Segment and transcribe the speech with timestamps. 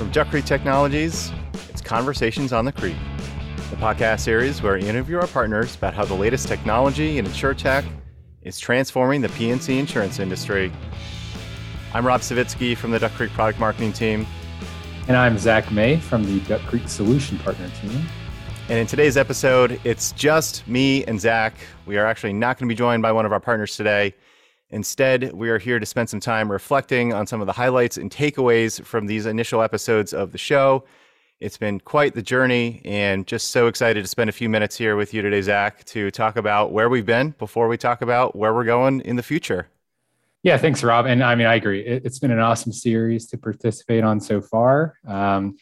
[0.00, 1.30] From Duck Creek Technologies,
[1.68, 2.96] it's Conversations on the Creek,
[3.68, 7.84] the podcast series where we interview our partners about how the latest technology and insurtech
[8.40, 10.72] is transforming the P&C insurance industry.
[11.92, 14.26] I'm Rob Savitsky from the Duck Creek product marketing team.
[15.06, 18.02] And I'm Zach May from the Duck Creek Solution Partner team.
[18.70, 21.52] And in today's episode, it's just me and Zach.
[21.84, 24.14] We are actually not going to be joined by one of our partners today.
[24.72, 28.10] Instead, we are here to spend some time reflecting on some of the highlights and
[28.10, 30.84] takeaways from these initial episodes of the show.
[31.40, 34.94] It's been quite the journey, and just so excited to spend a few minutes here
[34.94, 38.54] with you today, Zach, to talk about where we've been before we talk about where
[38.54, 39.68] we're going in the future.
[40.42, 41.06] Yeah, thanks, Rob.
[41.06, 41.84] And I mean, I agree.
[41.84, 44.94] It, has been an awesome series to participate on so far.
[45.06, 45.56] Um,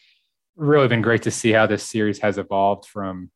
[0.55, 3.31] really been great to see how this series has evolved from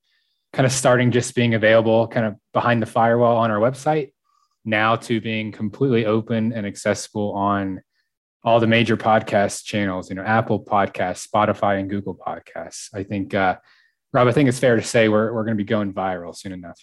[0.52, 4.12] kind of starting just being available kind of behind the firewall on our website
[4.66, 7.82] now to being completely open and accessible on
[8.44, 12.90] all the major podcast channels, you know, Apple Podcasts, Spotify, and Google Podcasts.
[12.94, 13.58] I think, uh,
[14.12, 16.52] Rob, I think it's fair to say we're, we're going to be going viral soon
[16.52, 16.80] enough.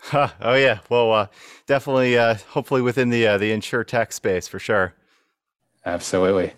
[0.00, 0.28] Huh.
[0.40, 1.26] Oh yeah, well, uh,
[1.66, 4.94] definitely, uh, hopefully within the uh, the insurtech space for sure.
[5.86, 6.52] Absolutely.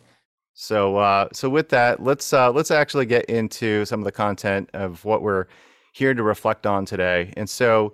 [0.55, 4.70] So, uh, so with that, let's uh, let's actually get into some of the content
[4.73, 5.47] of what we're
[5.92, 7.33] here to reflect on today.
[7.37, 7.92] And so,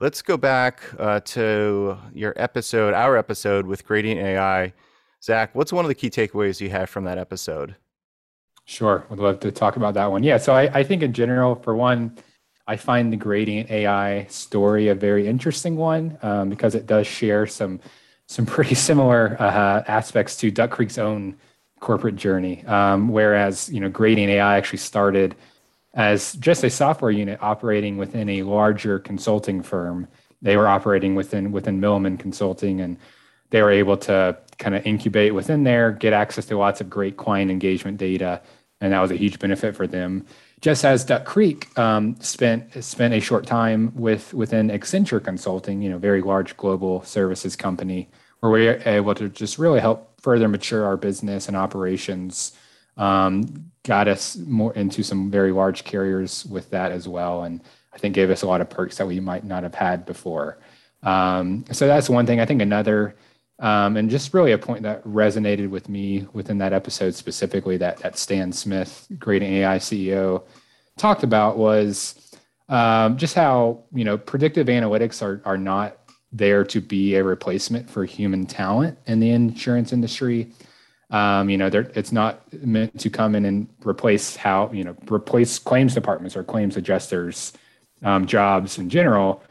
[0.00, 4.72] Let's go back uh, to your episode, our episode with Gradient AI.
[5.20, 7.74] Zach, what's one of the key takeaways you have from that episode?
[8.64, 10.22] Sure, would love to talk about that one.
[10.22, 12.16] Yeah, so I, I think in general, for one,
[12.68, 17.48] I find the Gradient AI story a very interesting one um, because it does share
[17.48, 17.80] some
[18.28, 21.36] some pretty similar uh, aspects to Duck Creek's own
[21.80, 22.64] corporate journey.
[22.66, 25.34] Um, whereas you know Gradient AI actually started
[25.98, 30.06] as just a software unit operating within a larger consulting firm.
[30.40, 32.96] They were operating within within Milliman Consulting, and
[33.50, 37.16] they were able to kind of incubate within there, get access to lots of great
[37.16, 38.40] client engagement data,
[38.80, 40.24] and that was a huge benefit for them.
[40.60, 45.90] Just as Duck Creek um, spent spent a short time with within Accenture Consulting, you
[45.90, 48.08] know, very large global services company,
[48.38, 52.52] where we were able to just really help further mature our business and operations
[52.98, 57.44] um, got us more into some very large carriers with that as well.
[57.44, 60.04] And I think gave us a lot of perks that we might not have had
[60.04, 60.58] before.
[61.02, 62.40] Um, so that's one thing.
[62.40, 63.16] I think another,
[63.60, 67.98] um, and just really a point that resonated with me within that episode specifically that,
[67.98, 70.42] that Stan Smith, Gradient AI CEO,
[70.96, 72.36] talked about was
[72.68, 75.96] um, just how, you know, predictive analytics are, are not
[76.30, 80.52] there to be a replacement for human talent in the insurance industry.
[81.10, 85.58] Um, you know, it's not meant to come in and replace how you know replace
[85.58, 87.52] claims departments or claims adjusters'
[88.02, 89.42] um, jobs in general,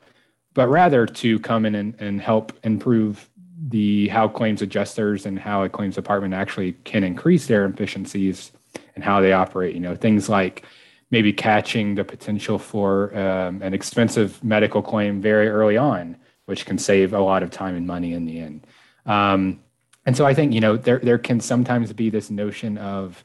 [0.54, 3.30] but rather to come in and, and help improve
[3.70, 8.52] the how claims adjusters and how a claims department actually can increase their efficiencies
[8.96, 9.74] and how they operate.
[9.74, 10.64] You know, things like
[11.10, 16.78] maybe catching the potential for um, an expensive medical claim very early on, which can
[16.78, 18.68] save a lot of time and money in the end.
[19.06, 19.62] Um,
[20.08, 23.22] and so I think, you know, there, there can sometimes be this notion of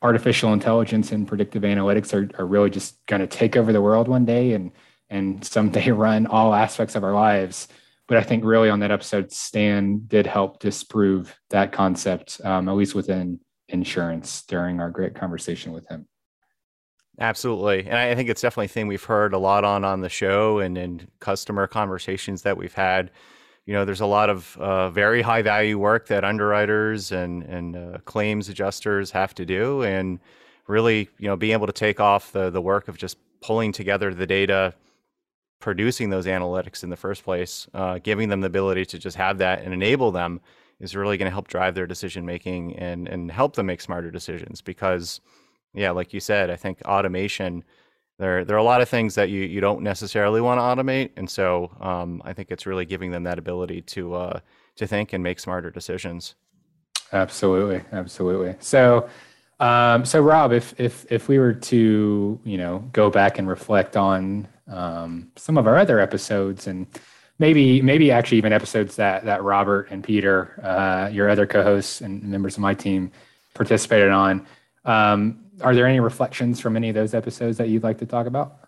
[0.00, 4.06] artificial intelligence and predictive analytics are, are really just going to take over the world
[4.06, 4.70] one day and,
[5.10, 7.66] and someday run all aspects of our lives.
[8.06, 12.76] But I think really on that episode, Stan did help disprove that concept, um, at
[12.76, 16.06] least within insurance during our great conversation with him.
[17.18, 17.80] Absolutely.
[17.80, 20.60] And I think it's definitely a thing we've heard a lot on on the show
[20.60, 23.10] and in customer conversations that we've had
[23.66, 27.76] you know, there's a lot of uh, very high value work that underwriters and and
[27.76, 30.18] uh, claims adjusters have to do, and
[30.66, 34.12] really, you know, being able to take off the the work of just pulling together
[34.12, 34.74] the data,
[35.60, 39.38] producing those analytics in the first place, uh, giving them the ability to just have
[39.38, 40.40] that and enable them
[40.80, 44.10] is really going to help drive their decision making and and help them make smarter
[44.10, 45.20] decisions because
[45.74, 47.62] yeah like you said i think automation
[48.20, 51.10] there there are a lot of things that you you don't necessarily want to automate,
[51.16, 54.40] and so um, I think it's really giving them that ability to uh,
[54.76, 56.34] to think and make smarter decisions.
[57.12, 58.54] Absolutely, absolutely.
[58.60, 59.08] So.
[59.58, 63.94] Um, so Rob, if if if we were to you know go back and reflect
[63.94, 66.86] on um, some of our other episodes and
[67.38, 72.22] maybe maybe actually even episodes that that Robert and Peter, uh, your other co-hosts and
[72.22, 73.10] members of my team,
[73.54, 74.46] participated on,
[74.84, 78.26] um, are there any reflections from any of those episodes that you'd like to talk
[78.26, 78.58] about?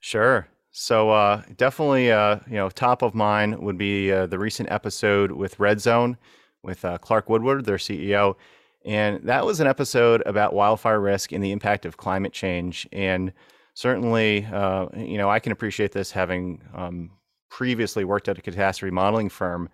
[0.00, 0.48] Sure.
[0.70, 5.32] So uh, definitely, uh, you know, top of mind would be uh, the recent episode
[5.32, 6.16] with Red Zone
[6.62, 8.36] with uh, Clark Woodward, their CEO,
[8.84, 12.86] and that was an episode about wildfire risk and the impact of climate change.
[12.92, 13.32] And
[13.74, 17.10] certainly, uh, you know, I can appreciate this having um,
[17.50, 19.68] previously worked at a catastrophe modeling firm.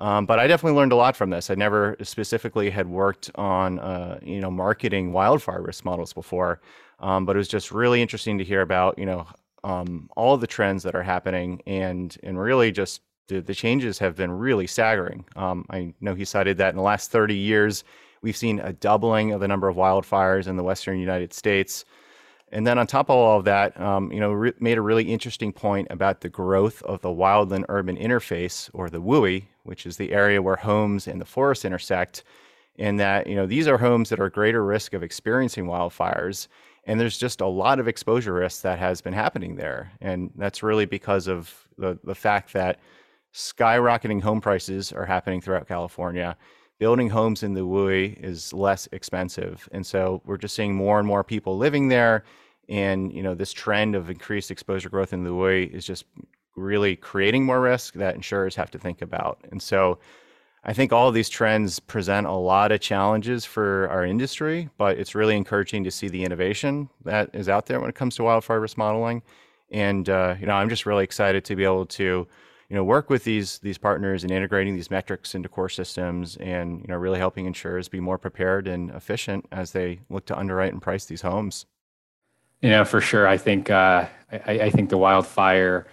[0.00, 1.50] Um, but I definitely learned a lot from this.
[1.50, 6.60] I never specifically had worked on, uh, you know, marketing wildfire risk models before,
[7.00, 9.26] um, but it was just really interesting to hear about, you know,
[9.62, 14.16] um, all the trends that are happening and and really just the, the changes have
[14.16, 15.24] been really staggering.
[15.36, 17.84] Um, I know he cited that in the last 30 years,
[18.22, 21.84] we've seen a doubling of the number of wildfires in the western United States.
[22.52, 25.04] And then on top of all of that, um, you know, re- made a really
[25.04, 29.96] interesting point about the growth of the wildland urban interface, or the WUI, which is
[29.96, 32.24] the area where homes and the forest intersect.
[32.78, 36.48] And that you know these are homes that are greater risk of experiencing wildfires,
[36.84, 40.62] and there's just a lot of exposure risk that has been happening there, and that's
[40.62, 42.78] really because of the the fact that
[43.34, 46.36] skyrocketing home prices are happening throughout California.
[46.80, 51.06] Building homes in the WUI is less expensive, and so we're just seeing more and
[51.06, 52.24] more people living there.
[52.70, 56.06] And you know, this trend of increased exposure growth in the WUI is just
[56.56, 59.44] really creating more risk that insurers have to think about.
[59.50, 59.98] And so,
[60.64, 64.98] I think all of these trends present a lot of challenges for our industry, but
[64.98, 68.22] it's really encouraging to see the innovation that is out there when it comes to
[68.22, 69.22] wildfire risk modeling.
[69.70, 72.26] And uh, you know, I'm just really excited to be able to
[72.70, 76.80] you know work with these these partners and integrating these metrics into core systems and
[76.80, 80.72] you know really helping insurers be more prepared and efficient as they look to underwrite
[80.72, 81.66] and price these homes.
[82.62, 83.26] You know for sure.
[83.26, 85.88] I think uh, I, I, think the wildfire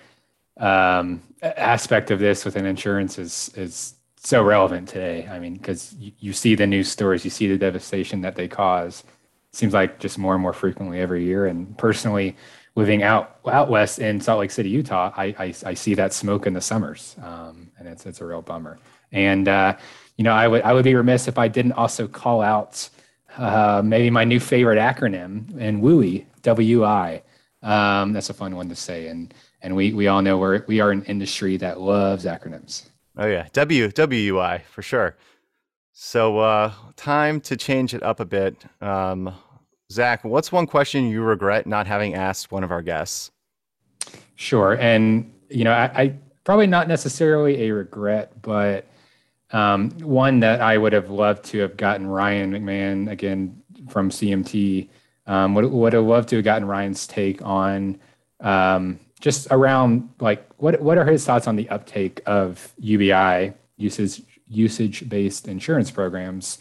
[0.57, 5.27] um, aspect of this within insurance is is so relevant today.
[5.27, 8.47] I mean because you, you see the news stories you see the devastation that they
[8.47, 9.03] cause.
[9.49, 11.47] It seems like just more and more frequently every year.
[11.47, 12.35] And personally
[12.77, 16.45] living out out west in Salt Lake City, Utah, I I, I see that smoke
[16.47, 18.77] in the summers, um, and it's it's a real bummer.
[19.11, 19.75] And uh,
[20.15, 22.89] you know, I would I would be remiss if I didn't also call out
[23.37, 27.23] uh, maybe my new favorite acronym and WUI W I.
[27.63, 30.79] Um, that's a fun one to say, and and we we all know we're we
[30.79, 32.83] are an industry that loves acronyms.
[33.17, 35.17] Oh yeah, W W I for sure.
[35.93, 38.63] So uh, time to change it up a bit.
[38.81, 39.33] Um,
[39.91, 43.31] Zach, what's one question you regret not having asked one of our guests?
[44.35, 44.73] Sure.
[44.73, 46.13] And, you know, I, I
[46.43, 48.85] probably not necessarily a regret, but
[49.51, 54.89] um, one that I would have loved to have gotten Ryan McMahon again from CMT.
[55.25, 57.99] Um, would, would have loved to have gotten Ryan's take on
[58.39, 64.21] um, just around like what what are his thoughts on the uptake of UBI usage
[64.47, 66.59] usage based insurance programs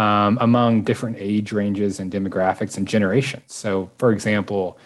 [0.00, 3.52] um, among different age ranges and demographics and generations.
[3.52, 4.78] So, for example,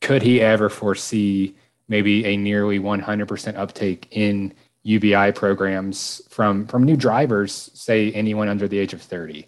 [0.00, 1.54] could he ever foresee
[1.88, 8.66] maybe a nearly 100% uptake in UBI programs from from new drivers, say anyone under
[8.66, 9.46] the age of 30?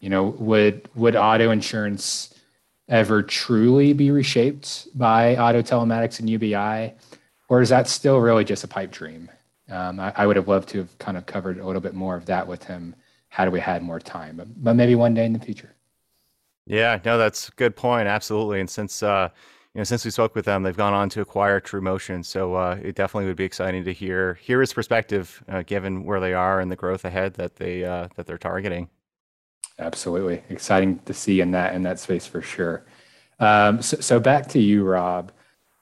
[0.00, 2.34] You know, would would auto insurance
[2.88, 6.94] ever truly be reshaped by auto telematics and UBI,
[7.48, 9.30] or is that still really just a pipe dream?
[9.70, 12.16] Um, I, I, would have loved to have kind of covered a little bit more
[12.16, 12.94] of that with him
[13.38, 15.72] had we had more time, but, but maybe one day in the future.
[16.66, 18.08] Yeah, no, that's a good point.
[18.08, 18.58] Absolutely.
[18.58, 19.28] And since, uh,
[19.74, 22.24] you know, since we spoke with them, they've gone on to acquire TrueMotion.
[22.24, 26.18] So uh, it definitely would be exciting to hear hear his perspective, uh, given where
[26.18, 28.88] they are and the growth ahead that they uh, that they're targeting.
[29.78, 32.86] Absolutely, exciting to see in that in that space for sure.
[33.38, 35.30] Um, so, so back to you, Rob.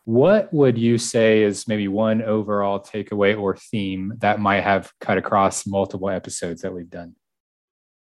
[0.04, 5.16] What would you say is maybe one overall takeaway or theme that might have cut
[5.16, 7.16] across multiple episodes that we've done?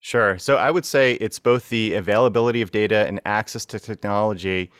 [0.00, 0.38] Sure.
[0.38, 4.70] So I would say it's both the availability of data and access to technology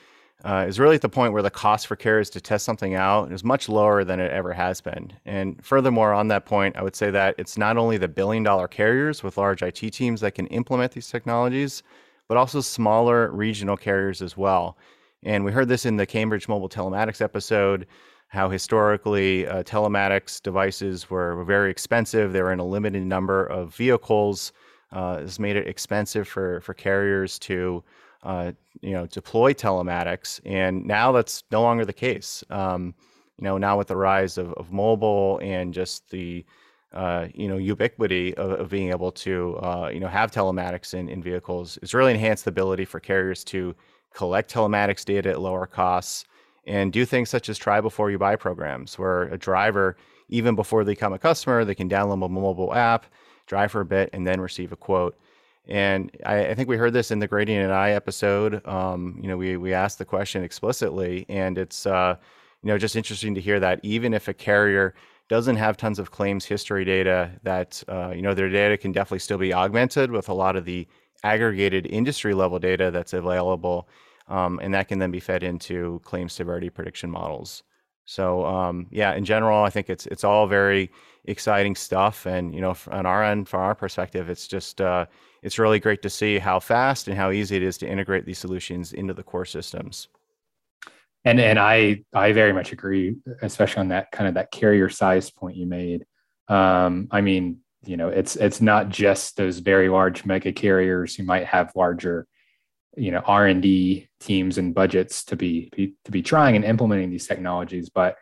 [0.45, 3.33] uh, is really at the point where the cost for carriers to test something out
[3.33, 5.13] is much lower than it ever has been.
[5.27, 8.69] And furthermore, on that point, I would say that it's not only the billion dollar
[8.69, 11.83] carriers with large IT teams that can implement these technologies,
[12.29, 14.79] but also smaller regional carriers as well.
[15.25, 17.87] And we heard this in the Cambridge Mobile Telematics episode
[18.29, 22.33] how historically uh, telematics devices were, were very expensive.
[22.33, 24.53] They were in a limited number of vehicles
[24.93, 27.83] uh, has made it expensive for for carriers to
[28.23, 32.43] uh, you know deploy telematics, and now that's no longer the case.
[32.51, 32.95] Um,
[33.39, 36.45] you know, now with the rise of, of mobile and just the
[36.93, 41.09] uh, you know ubiquity of, of being able to uh, you know have telematics in,
[41.09, 43.75] in vehicles, it's really enhanced the ability for carriers to
[44.15, 46.25] collect telematics data at lower costs
[46.67, 49.97] and do things such as try before you buy programs, where a driver
[50.29, 53.07] even before they become a customer, they can download a mobile app
[53.49, 55.19] drive for a bit, and then receive a quote.
[55.67, 58.67] And I, I think we heard this in the Gradient AI episode.
[58.67, 62.17] Um, you know, we we asked the question explicitly, and it's uh,
[62.63, 64.95] you know just interesting to hear that even if a carrier
[65.29, 69.19] doesn't have tons of claims history data, that uh, you know their data can definitely
[69.19, 70.87] still be augmented with a lot of the
[71.23, 73.89] aggregated industry level data that's available,
[74.29, 77.63] um, and that can then be fed into claim severity prediction models.
[78.09, 80.91] So um, yeah, in general, I think it's it's all very
[81.27, 82.25] exciting stuff.
[82.25, 85.05] And you know, on our end, from our perspective, it's just uh,
[85.43, 88.39] it's really great to see how fast and how easy it is to integrate these
[88.39, 90.09] solutions into the core systems.
[91.27, 95.31] And and I I very much agree, especially on that kind of that carrier size
[95.31, 96.07] point you made.
[96.49, 101.25] Um, I mean, you know, it's it's not just those very large mega carriers who
[101.25, 102.27] might have larger,
[102.99, 106.65] you know, R and D teams and budgets to be, be to be trying and
[106.65, 108.17] implementing these technologies, but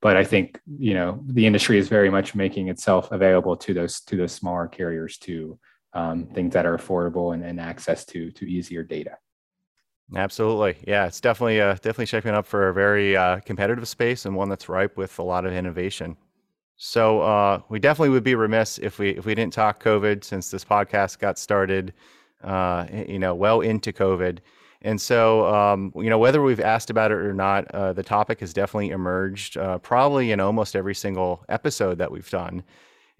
[0.00, 4.00] but I think you know the industry is very much making itself available to those
[4.02, 5.58] to those smaller carriers to
[5.94, 9.16] um, things that are affordable and, and access to to easier data.
[10.14, 14.34] Absolutely, yeah, it's definitely uh, definitely shaping up for a very uh, competitive space and
[14.34, 16.16] one that's ripe with a lot of innovation.
[16.76, 20.50] So uh, we definitely would be remiss if we if we didn't talk COVID since
[20.50, 21.92] this podcast got started,
[22.42, 24.38] uh, you know, well into COVID.
[24.82, 28.40] And so, um, you know, whether we've asked about it or not, uh, the topic
[28.40, 32.62] has definitely emerged, uh, probably in almost every single episode that we've done.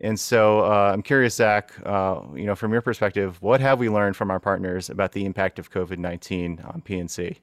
[0.00, 3.88] And so, uh, I'm curious, Zach, uh, you know, from your perspective, what have we
[3.88, 7.38] learned from our partners about the impact of COVID 19 on P&C?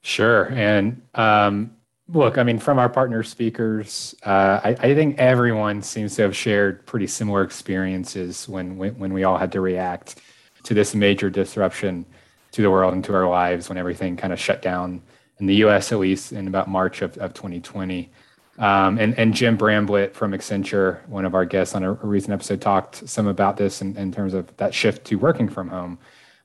[0.00, 0.46] Sure.
[0.52, 1.76] And um,
[2.08, 6.36] look, I mean, from our partner speakers, uh, I, I, think everyone seems to have
[6.36, 10.20] shared pretty similar experiences when, when, when we all had to react
[10.64, 12.04] to this major disruption
[12.52, 15.02] to the world and to our lives when everything kind of shut down
[15.38, 18.10] in the US, at least in about March of, of 2020.
[18.58, 22.60] Um, and, and Jim Bramblett from Accenture, one of our guests on a, recent episode,
[22.60, 25.98] talked some about this in, in, terms of that shift to working from home.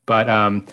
[0.07, 0.65] But, um,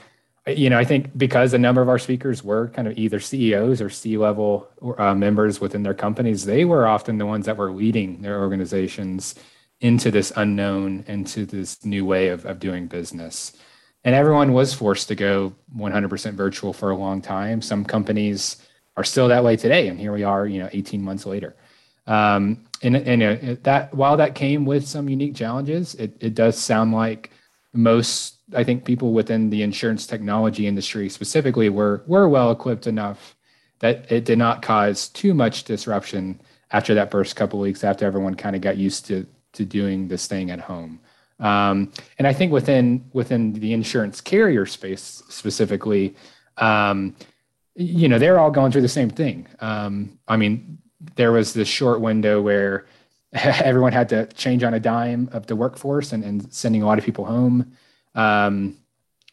[0.46, 3.82] you know, I think because a number of our speakers were kind of either CEOs
[3.82, 7.70] or C level uh, members within their companies, they were often the ones that were
[7.70, 9.34] leading their organizations
[9.80, 13.52] into this unknown, into this new way of, of doing business
[14.06, 17.60] and everyone was forced to go 100% virtual for a long time.
[17.60, 18.64] Some companies
[18.96, 21.56] are still that way today, and here we are, you know, 18 months later.
[22.06, 26.56] Um, and and uh, that while that came with some unique challenges, it, it does
[26.56, 27.32] sound like
[27.72, 33.34] most, I think, people within the insurance technology industry specifically were were well equipped enough
[33.80, 36.40] that it did not cause too much disruption
[36.70, 40.26] after that first couple weeks after everyone kind of got used to to doing this
[40.26, 41.00] thing at home.
[41.38, 46.14] Um, and I think within within the insurance carrier space specifically,
[46.56, 47.14] um,
[47.74, 49.46] you know, they're all going through the same thing.
[49.60, 50.78] Um, I mean,
[51.16, 52.86] there was this short window where
[53.32, 56.98] everyone had to change on a dime of the workforce and, and sending a lot
[56.98, 57.72] of people home.
[58.14, 58.78] Um,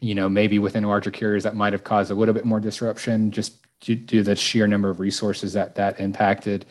[0.02, 3.32] you know, maybe within larger carriers that might have caused a little bit more disruption
[3.32, 6.66] just due to the sheer number of resources that that impacted.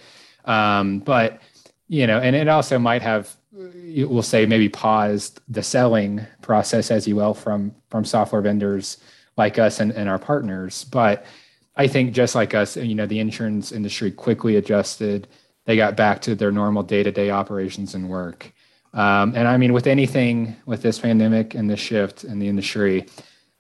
[0.45, 1.41] Um, but
[1.89, 7.07] you know, and it also might have we'll say maybe paused the selling process as
[7.07, 8.99] you will from from software vendors
[9.37, 10.85] like us and, and our partners.
[10.85, 11.25] But
[11.77, 15.29] i think just like us you know the insurance industry quickly adjusted.
[15.65, 18.53] They got back to their normal day-to-day operations and work.
[18.95, 23.07] Um, and i mean with anything with this pandemic and this shift in the industry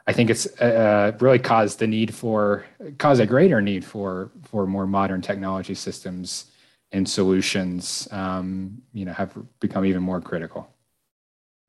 [0.07, 2.67] i think it's uh, really caused the need for
[2.99, 6.52] caused a greater need for for more modern technology systems
[6.93, 10.69] and solutions, um, you know, have become even more critical.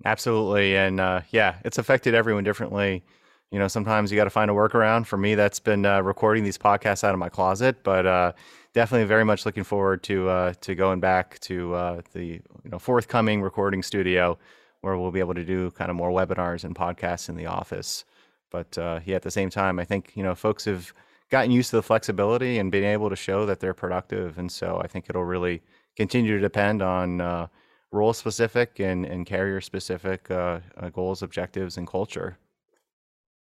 [0.05, 3.03] Absolutely, and uh, yeah, it's affected everyone differently.
[3.51, 5.05] You know, sometimes you got to find a workaround.
[5.05, 8.33] For me, that's been uh, recording these podcasts out of my closet, but uh,
[8.73, 12.79] definitely very much looking forward to uh, to going back to uh, the you know
[12.79, 14.37] forthcoming recording studio
[14.81, 18.03] where we'll be able to do kind of more webinars and podcasts in the office.
[18.49, 20.93] But uh, yeah, at the same time, I think you know folks have
[21.33, 24.37] gotten used to the flexibility and being able to show that they're productive.
[24.37, 25.63] And so I think it'll really
[25.97, 27.47] continue to depend on uh,
[27.91, 32.37] role specific and, and carrier specific uh, uh, goals, objectives, and culture.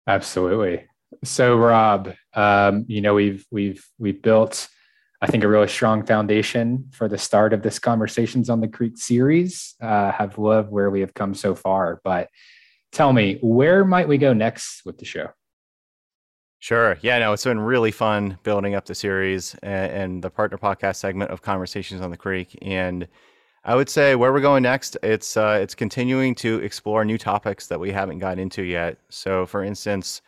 [0.08, 0.88] Absolutely.
[1.24, 4.68] So Rob, um, you know we've we've we've built,
[5.22, 8.98] I think, a really strong foundation for the start of this conversations on the Creek
[8.98, 9.75] series.
[9.80, 12.30] Uh, have loved where we have come so far, but
[12.92, 15.30] tell me, where might we go next with the show?
[16.65, 16.98] Sure.
[17.01, 20.95] Yeah, no, it's been really fun building up the series and, and, the partner podcast
[20.95, 22.57] segment of Conversations on the Creek.
[22.63, 23.07] And
[23.65, 27.67] I would say where we're going next, it's uh, it's continuing to explore new topics
[27.67, 28.98] that we haven't gotten into yet.
[29.10, 30.24] So, for instance,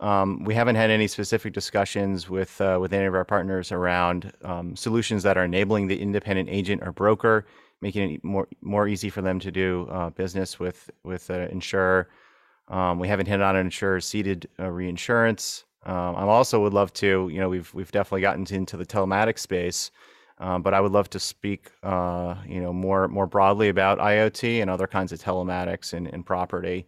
[0.00, 4.34] um, we haven't had any specific discussions with uh, with any of our partners around
[4.44, 7.46] um, solutions that are enabling the independent agent or broker,
[7.80, 12.10] making it more more easy for them to do uh, business with with an insurer.
[12.68, 15.64] Um, we haven't hit on an insurer seated uh, reinsurance.
[15.84, 19.38] Um, I also would love to, you know, we've we've definitely gotten into the telematics
[19.38, 19.90] space,
[20.38, 24.60] um, but I would love to speak, uh, you know, more more broadly about IoT
[24.60, 26.86] and other kinds of telematics and, and property.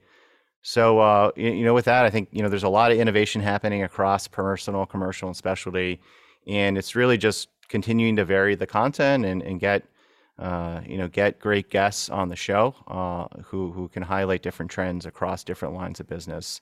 [0.62, 3.40] So, uh, you know, with that, I think you know there's a lot of innovation
[3.40, 6.00] happening across personal, commercial, and specialty,
[6.46, 9.84] and it's really just continuing to vary the content and, and get
[10.38, 14.70] uh, you know get great guests on the show uh, who who can highlight different
[14.70, 16.60] trends across different lines of business.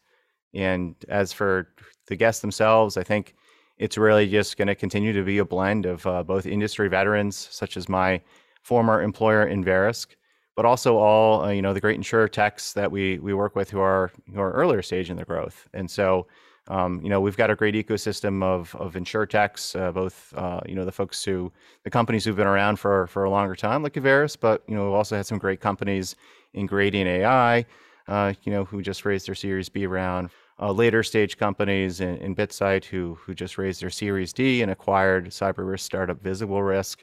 [0.55, 1.69] And as for
[2.07, 3.35] the guests themselves, I think
[3.79, 7.49] it's really just going to continue to be a blend of uh, both industry veterans,
[7.51, 8.21] such as my
[8.63, 10.09] former employer in Verisk,
[10.57, 13.71] but also all uh, you know the great insurer techs that we we work with
[13.71, 15.69] who are who are earlier stage in their growth.
[15.73, 16.27] And so
[16.71, 20.75] um, you know, we've got a great ecosystem of of insurtechs, uh, both uh, you
[20.77, 21.53] know the folks who
[21.83, 24.85] the companies who've been around for for a longer time, like Everis, but you know
[24.85, 26.15] we've also had some great companies
[26.55, 27.67] in Gradient AI,
[28.11, 30.31] uh, you know, who just raised their Series B round.
[30.63, 34.71] Uh, later stage companies in, in BitSight who who just raised their Series D and
[34.71, 37.03] acquired cyber risk startup Visible Risk.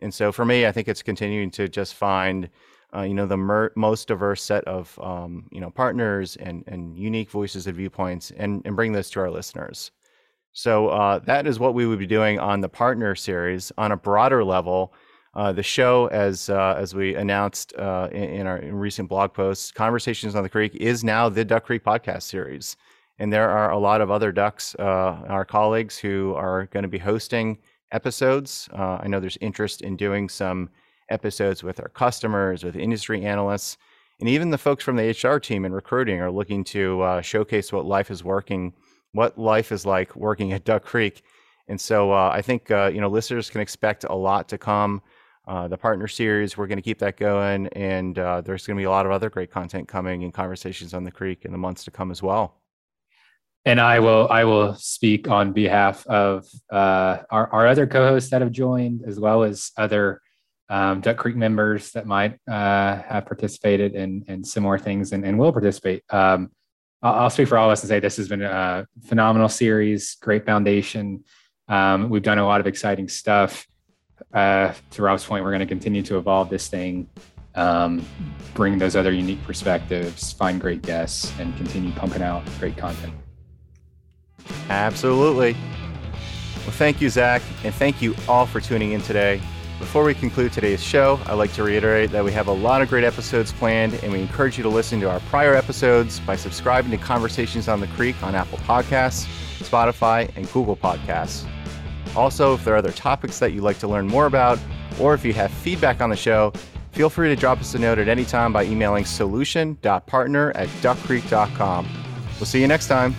[0.00, 2.50] And so for me, I think it's continuing to just find
[2.94, 6.96] uh, you know the mer- most diverse set of um, you know partners and and
[6.98, 9.90] unique voices and viewpoints and and bring this to our listeners
[10.52, 13.96] so uh, that is what we would be doing on the partner series on a
[13.96, 14.94] broader level
[15.38, 19.70] uh, the show as uh, as we announced uh, in, in, our recent blog posts
[19.70, 22.76] conversations on the creek is now the duck creek podcast series
[23.20, 26.88] and there are a lot of other ducks uh, our colleagues who are going to
[26.88, 27.56] be hosting
[27.92, 30.68] episodes i know there's interest in doing some
[31.10, 33.76] episodes with our customers, with industry analysts,
[34.20, 37.72] and even the folks from the HR team and recruiting are looking to uh, showcase
[37.72, 38.72] what life is working,
[39.12, 41.22] what life is like working at Duck Creek.
[41.68, 45.02] And so uh, I think uh, you know listeners can expect a lot to come.
[45.48, 48.80] Uh, the partner series, we're going to keep that going, and uh, there's going to
[48.80, 51.58] be a lot of other great content coming and conversations on the creek in the
[51.58, 52.58] months to come as well
[53.68, 58.40] and I will I will speak on behalf of uh, our, our other co-hosts that
[58.40, 60.22] have joined, as well as other
[60.70, 65.38] um, Duck Creek members that might uh, have participated in, in similar things and, and
[65.38, 66.02] will participate.
[66.08, 66.50] Um,
[67.02, 70.14] I'll, I'll, speak for all of us and say this has been a phenomenal series,
[70.16, 71.24] great foundation.
[71.68, 73.66] Um, we've done a lot of exciting stuff.
[74.32, 77.08] Uh, to Rob's point, we're going to continue to evolve this thing,
[77.54, 78.04] um,
[78.54, 83.14] bring those other unique perspectives, find great guests, and continue pumping out great content.
[84.68, 85.54] Absolutely.
[86.62, 89.40] Well, thank you, Zach, and thank you all for tuning in today.
[89.78, 92.88] Before we conclude today's show, I'd like to reiterate that we have a lot of
[92.88, 96.90] great episodes planned, and we encourage you to listen to our prior episodes by subscribing
[96.90, 99.26] to Conversations on the Creek on Apple Podcasts,
[99.60, 101.46] Spotify, and Google Podcasts.
[102.16, 104.58] Also, if there are other topics that you'd like to learn more about,
[105.00, 106.52] or if you have feedback on the show,
[106.92, 111.88] feel free to drop us a note at any time by emailing solution.partner at duckcreek.com.
[112.38, 113.14] We'll see you next time.